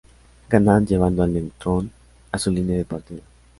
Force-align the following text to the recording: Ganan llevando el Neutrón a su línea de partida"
Ganan 0.49 0.87
llevando 0.87 1.23
el 1.25 1.33
Neutrón 1.35 1.91
a 2.31 2.39
su 2.39 2.49
línea 2.49 2.75
de 2.75 2.85
partida" 2.85 3.21